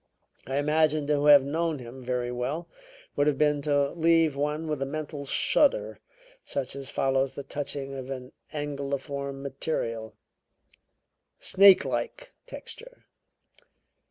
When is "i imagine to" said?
0.47-1.25